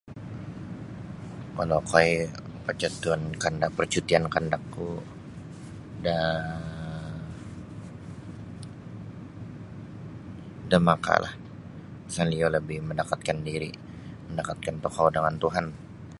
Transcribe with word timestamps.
Kalau 1.57 1.77
okoi 1.85 2.07
percutian 2.65 3.21
kan 3.43 3.55
percutian 3.77 4.23
kandakku 4.33 4.87
da 6.05 6.17
da 10.69 10.77
Makahlah 10.89 11.33
sebap 12.13 12.33
iyo 12.37 12.47
labih 12.55 12.79
mendekatkan 12.89 13.37
diri 13.47 13.71
mendekatkan 14.27 14.75
tokou 14.83 15.07
dengan 15.15 15.35
Tuhan. 15.43 15.65